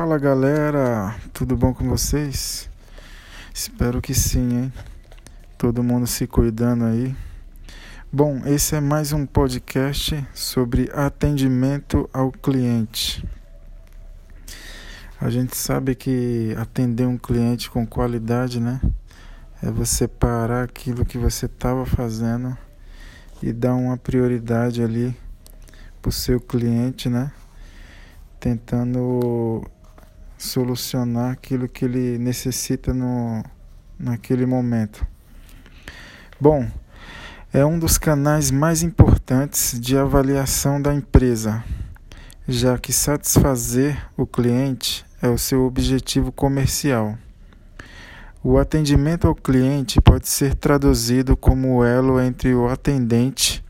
Fala 0.00 0.16
galera, 0.16 1.16
tudo 1.32 1.56
bom 1.56 1.74
com 1.74 1.88
vocês? 1.88 2.70
Espero 3.52 4.00
que 4.00 4.14
sim, 4.14 4.48
hein? 4.56 4.72
Todo 5.58 5.82
mundo 5.82 6.06
se 6.06 6.24
cuidando 6.24 6.84
aí. 6.84 7.16
Bom, 8.12 8.40
esse 8.46 8.76
é 8.76 8.80
mais 8.80 9.12
um 9.12 9.26
podcast 9.26 10.24
sobre 10.32 10.88
atendimento 10.94 12.08
ao 12.12 12.30
cliente. 12.30 13.26
A 15.20 15.28
gente 15.30 15.56
sabe 15.56 15.96
que 15.96 16.54
atender 16.56 17.04
um 17.04 17.18
cliente 17.18 17.68
com 17.68 17.84
qualidade, 17.84 18.60
né? 18.60 18.80
É 19.60 19.68
você 19.68 20.06
parar 20.06 20.62
aquilo 20.62 21.04
que 21.04 21.18
você 21.18 21.46
estava 21.46 21.84
fazendo 21.84 22.56
e 23.42 23.52
dar 23.52 23.74
uma 23.74 23.96
prioridade 23.96 24.80
ali 24.80 25.12
para 26.00 26.10
o 26.10 26.12
seu 26.12 26.40
cliente, 26.40 27.08
né? 27.08 27.32
Tentando 28.38 29.68
solucionar 30.38 31.32
aquilo 31.32 31.68
que 31.68 31.84
ele 31.84 32.16
necessita 32.16 32.94
no, 32.94 33.42
naquele 33.98 34.46
momento. 34.46 35.04
Bom, 36.40 36.70
é 37.52 37.64
um 37.64 37.78
dos 37.78 37.98
canais 37.98 38.50
mais 38.50 38.82
importantes 38.82 39.78
de 39.78 39.98
avaliação 39.98 40.80
da 40.80 40.94
empresa, 40.94 41.64
já 42.46 42.78
que 42.78 42.92
satisfazer 42.92 44.00
o 44.16 44.26
cliente 44.26 45.04
é 45.20 45.28
o 45.28 45.36
seu 45.36 45.66
objetivo 45.66 46.30
comercial. 46.30 47.18
O 48.42 48.56
atendimento 48.56 49.26
ao 49.26 49.34
cliente 49.34 50.00
pode 50.00 50.28
ser 50.28 50.54
traduzido 50.54 51.36
como 51.36 51.76
o 51.76 51.84
elo 51.84 52.20
entre 52.20 52.54
o 52.54 52.68
atendente, 52.68 53.64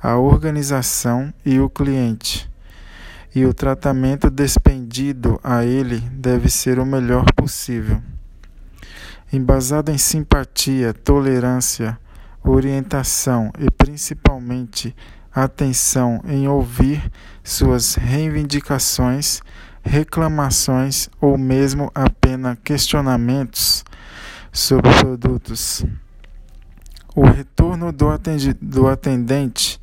a 0.00 0.18
organização 0.18 1.32
e 1.46 1.58
o 1.58 1.70
cliente 1.70 2.51
e 3.34 3.46
o 3.46 3.54
tratamento 3.54 4.30
despendido 4.30 5.40
a 5.42 5.64
ele 5.64 6.00
deve 6.12 6.50
ser 6.50 6.78
o 6.78 6.86
melhor 6.86 7.24
possível. 7.34 8.02
Embasado 9.32 9.90
em 9.90 9.96
simpatia, 9.96 10.92
tolerância, 10.92 11.98
orientação 12.44 13.50
e 13.58 13.70
principalmente 13.70 14.94
atenção 15.34 16.20
em 16.26 16.46
ouvir 16.46 17.10
suas 17.42 17.94
reivindicações, 17.94 19.40
reclamações 19.82 21.08
ou 21.20 21.38
mesmo 21.38 21.90
apenas 21.94 22.58
questionamentos 22.62 23.84
sobre 24.52 24.92
produtos. 25.00 25.84
O 27.14 27.24
retorno 27.24 27.92
do 27.92 28.88
atendente 28.88 29.80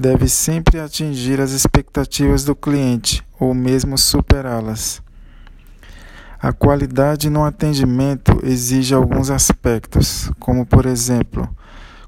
deve 0.00 0.30
sempre 0.30 0.80
atingir 0.80 1.42
as 1.42 1.50
expectativas 1.50 2.42
do 2.42 2.56
cliente 2.56 3.22
ou 3.38 3.52
mesmo 3.52 3.98
superá-las. 3.98 5.02
A 6.40 6.54
qualidade 6.54 7.28
no 7.28 7.44
atendimento 7.44 8.40
exige 8.42 8.94
alguns 8.94 9.30
aspectos, 9.30 10.30
como, 10.40 10.64
por 10.64 10.86
exemplo, 10.86 11.46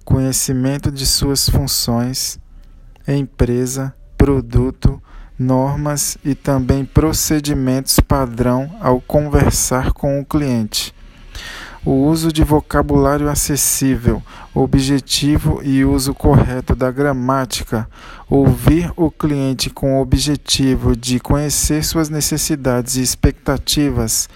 conhecimento 0.06 0.90
de 0.90 1.04
suas 1.04 1.50
funções, 1.50 2.40
empresa, 3.06 3.94
produto, 4.16 5.00
normas 5.38 6.16
e 6.24 6.34
também 6.34 6.86
procedimentos 6.86 8.00
padrão 8.00 8.74
ao 8.80 9.02
conversar 9.02 9.92
com 9.92 10.18
o 10.18 10.24
cliente 10.24 10.94
o 11.84 11.90
uso 11.90 12.32
de 12.32 12.44
vocabulário 12.44 13.28
acessível, 13.28 14.22
objetivo 14.54 15.60
e 15.64 15.84
uso 15.84 16.14
correto 16.14 16.76
da 16.76 16.90
gramática, 16.90 17.88
ouvir 18.28 18.92
o 18.96 19.10
cliente 19.10 19.68
com 19.68 19.98
o 19.98 20.00
objetivo 20.00 20.94
de 20.96 21.18
conhecer 21.18 21.84
suas 21.84 22.08
necessidades 22.08 22.96
e 22.96 23.02
expectativas, 23.02 24.28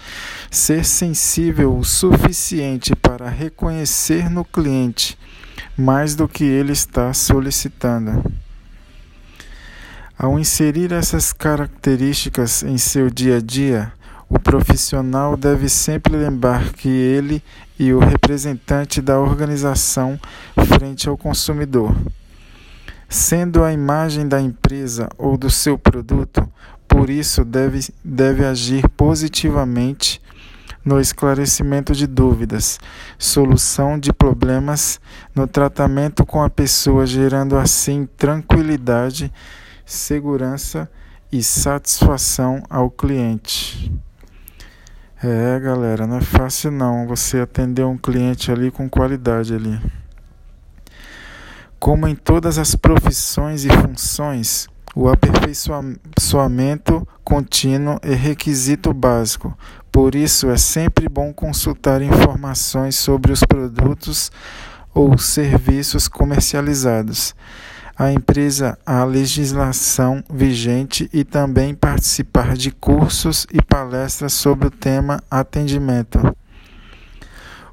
ser 0.51 0.83
sensível 0.83 1.77
o 1.77 1.83
suficiente 1.83 2.95
para 2.95 3.29
reconhecer 3.29 4.29
no 4.29 4.43
cliente 4.43 5.17
mais 5.77 6.15
do 6.15 6.27
que 6.27 6.43
ele 6.43 6.71
está 6.71 7.13
solicitando. 7.13 8.23
Ao 10.17 10.39
inserir 10.39 10.91
essas 10.91 11.31
características 11.31 12.63
em 12.63 12.77
seu 12.77 13.09
dia 13.09 13.37
a 13.37 13.39
dia, 13.39 13.93
o 14.29 14.37
profissional 14.37 15.37
deve 15.37 15.69
sempre 15.69 16.15
lembrar 16.15 16.73
que 16.73 16.89
ele 16.89 17.41
e 17.79 17.93
o 17.93 17.99
representante 17.99 19.01
da 19.01 19.19
organização 19.19 20.19
frente 20.77 21.07
ao 21.07 21.17
consumidor, 21.17 21.95
sendo 23.07 23.63
a 23.63 23.71
imagem 23.71 24.27
da 24.27 24.41
empresa 24.41 25.07
ou 25.17 25.37
do 25.37 25.49
seu 25.49 25.77
produto, 25.77 26.47
por 26.87 27.09
isso 27.09 27.45
deve, 27.45 27.87
deve 28.03 28.45
agir 28.45 28.87
positivamente 28.89 30.21
no 30.83 30.99
esclarecimento 30.99 31.93
de 31.93 32.07
dúvidas, 32.07 32.79
solução 33.19 33.99
de 33.99 34.13
problemas, 34.13 34.99
no 35.35 35.45
tratamento 35.45 36.25
com 36.25 36.41
a 36.41 36.49
pessoa, 36.49 37.05
gerando 37.05 37.57
assim 37.57 38.07
tranquilidade, 38.17 39.31
segurança 39.85 40.89
e 41.29 41.43
satisfação 41.43 42.63
ao 42.69 42.89
cliente. 42.89 43.91
É, 45.23 45.59
galera, 45.59 46.05
não 46.05 46.17
é 46.17 46.21
fácil 46.21 46.69
não 46.69 47.07
você 47.07 47.39
atender 47.39 47.83
um 47.83 47.97
cliente 47.97 48.51
ali 48.51 48.69
com 48.69 48.87
qualidade 48.87 49.51
ali. 49.51 49.81
Como 51.79 52.07
em 52.07 52.13
todas 52.13 52.59
as 52.59 52.75
profissões 52.75 53.65
e 53.65 53.69
funções, 53.69 54.67
o 54.95 55.09
aperfeiçoamento 55.09 57.07
contínuo 57.23 57.97
é 58.03 58.13
requisito 58.13 58.93
básico. 58.93 59.57
Por 59.91 60.13
isso, 60.13 60.51
é 60.51 60.57
sempre 60.57 61.09
bom 61.09 61.33
consultar 61.33 62.03
informações 62.03 62.95
sobre 62.95 63.31
os 63.31 63.39
produtos 63.39 64.31
ou 64.93 65.17
serviços 65.17 66.07
comercializados 66.07 67.33
a 67.97 68.11
empresa 68.11 68.77
a 68.85 69.03
legislação 69.03 70.23
vigente 70.31 71.09
e 71.11 71.23
também 71.23 71.73
participar 71.73 72.55
de 72.55 72.69
cursos 72.69 73.47
e 73.51 73.59
palestras 73.59 74.33
sobre 74.33 74.67
o 74.67 74.71
tema 74.71 75.23
atendimento. 75.31 76.19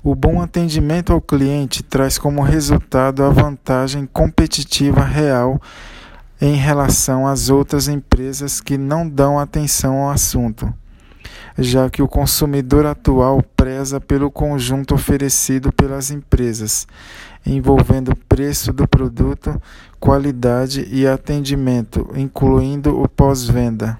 O 0.02 0.14
bom 0.14 0.40
atendimento 0.40 1.12
ao 1.12 1.20
cliente 1.20 1.82
traz 1.82 2.16
como 2.16 2.42
resultado 2.42 3.22
a 3.22 3.28
vantagem 3.28 4.06
competitiva 4.06 5.04
real 5.04 5.60
em 6.40 6.54
relação 6.54 7.26
às 7.26 7.50
outras 7.50 7.86
empresas 7.88 8.60
que 8.60 8.78
não 8.78 9.08
dão 9.08 9.38
atenção 9.38 9.98
ao 9.98 10.10
assunto, 10.10 10.72
já 11.56 11.88
que 11.88 12.02
o 12.02 12.08
consumidor 12.08 12.86
atual 12.86 13.42
preza 13.56 14.00
pelo 14.00 14.30
conjunto 14.30 14.94
oferecido 14.94 15.72
pelas 15.72 16.10
empresas 16.10 16.86
envolvendo 17.46 18.16
preço 18.28 18.72
do 18.72 18.88
produto, 18.88 19.60
qualidade 20.00 20.86
e 20.90 21.06
atendimento, 21.06 22.08
incluindo 22.14 23.00
o 23.00 23.08
pós-venda. 23.08 23.96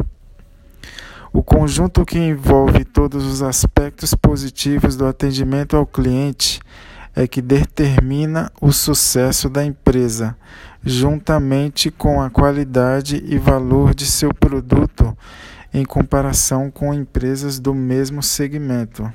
O 1.32 1.42
conjunto 1.42 2.04
que 2.04 2.18
envolve 2.18 2.84
todos 2.84 3.24
os 3.24 3.42
aspectos 3.42 4.14
positivos 4.14 4.96
do 4.96 5.06
atendimento 5.06 5.76
ao 5.76 5.84
cliente 5.84 6.60
é 7.14 7.26
que 7.26 7.42
determina 7.42 8.50
o 8.60 8.72
sucesso 8.72 9.48
da 9.48 9.64
empresa, 9.64 10.36
juntamente 10.82 11.90
com 11.90 12.22
a 12.22 12.30
qualidade 12.30 13.22
e 13.26 13.36
valor 13.36 13.94
de 13.94 14.06
seu 14.06 14.32
produto 14.32 15.16
em 15.74 15.84
comparação 15.84 16.70
com 16.70 16.94
empresas 16.94 17.58
do 17.58 17.74
mesmo 17.74 18.22
segmento. 18.22 19.12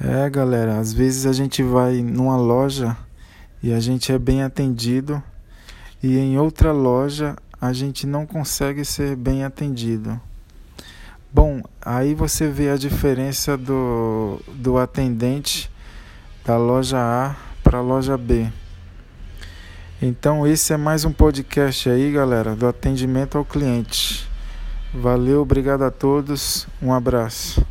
É, 0.00 0.28
galera, 0.28 0.80
às 0.80 0.92
vezes 0.92 1.26
a 1.26 1.32
gente 1.32 1.62
vai 1.62 2.02
numa 2.02 2.36
loja 2.36 2.96
e 3.62 3.72
a 3.72 3.78
gente 3.78 4.10
é 4.10 4.18
bem 4.18 4.42
atendido 4.42 5.22
e 6.02 6.18
em 6.18 6.36
outra 6.38 6.72
loja 6.72 7.36
a 7.60 7.72
gente 7.72 8.04
não 8.04 8.26
consegue 8.26 8.84
ser 8.84 9.14
bem 9.14 9.44
atendido. 9.44 10.20
Bom, 11.32 11.62
aí 11.80 12.12
você 12.12 12.48
vê 12.48 12.68
a 12.70 12.76
diferença 12.76 13.56
do, 13.56 14.40
do 14.56 14.76
atendente 14.76 15.70
da 16.44 16.56
loja 16.56 16.98
A 16.98 17.36
para 17.62 17.78
a 17.78 17.80
loja 17.82 18.18
B. 18.18 18.50
Então, 20.02 20.44
esse 20.44 20.72
é 20.72 20.76
mais 20.76 21.04
um 21.04 21.12
podcast 21.12 21.88
aí, 21.88 22.10
galera, 22.10 22.56
do 22.56 22.66
atendimento 22.66 23.38
ao 23.38 23.44
cliente. 23.44 24.31
Valeu, 24.94 25.40
obrigado 25.40 25.84
a 25.84 25.90
todos, 25.90 26.66
um 26.82 26.92
abraço. 26.92 27.64